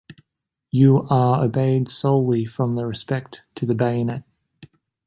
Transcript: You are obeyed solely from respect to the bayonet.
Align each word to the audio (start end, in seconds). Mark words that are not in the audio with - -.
You 0.71 1.03
are 1.11 1.43
obeyed 1.43 1.87
solely 1.87 2.43
from 2.45 2.79
respect 2.79 3.43
to 3.53 3.67
the 3.67 3.75
bayonet. 3.75 4.23